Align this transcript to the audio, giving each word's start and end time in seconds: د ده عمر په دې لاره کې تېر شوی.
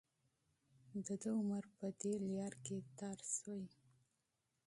د 1.05 1.07
ده 1.21 1.29
عمر 1.39 1.63
په 1.77 1.87
دې 2.01 2.13
لاره 2.33 2.57
کې 2.65 2.77
تېر 2.97 3.19
شوی. 3.35 3.63